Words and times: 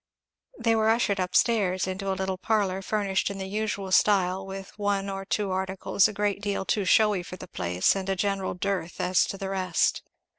They 0.57 0.75
were 0.75 0.89
ushered 0.89 1.19
up 1.19 1.35
stairs 1.35 1.85
into 1.85 2.09
a 2.11 2.15
little 2.17 2.39
parlour 2.39 2.81
furnished 2.81 3.29
in 3.29 3.37
the 3.37 3.45
usual 3.45 3.91
style, 3.91 4.43
with 4.47 4.71
one 4.79 5.11
or 5.11 5.25
two 5.25 5.51
articles 5.51 6.07
a 6.07 6.11
great 6.11 6.41
deal 6.41 6.65
too 6.65 6.85
showy 6.85 7.21
for 7.21 7.35
the 7.35 7.47
place 7.47 7.95
and 7.95 8.09
a 8.09 8.15
general 8.15 8.55
dearth 8.55 8.99
as 8.99 9.27
to 9.27 9.37
the 9.37 9.51
rest. 9.51 10.01